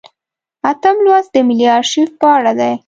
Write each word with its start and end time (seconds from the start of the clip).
اتم 0.71 0.95
لوست 1.05 1.29
د 1.33 1.37
ملي 1.47 1.67
ارشیف 1.77 2.09
په 2.19 2.27
اړه 2.37 2.51
دی. 2.59 2.73